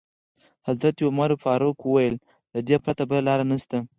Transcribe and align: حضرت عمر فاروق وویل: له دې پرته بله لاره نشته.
حضرت 0.67 0.97
عمر 1.07 1.31
فاروق 1.43 1.77
وویل: 1.83 2.15
له 2.53 2.59
دې 2.67 2.77
پرته 2.83 3.03
بله 3.09 3.21
لاره 3.27 3.45
نشته. 3.51 3.77